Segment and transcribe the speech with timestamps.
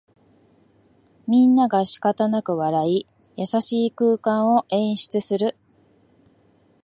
[1.27, 3.05] みんながしかたなく笑い、
[3.37, 5.55] 優しい空間を演出する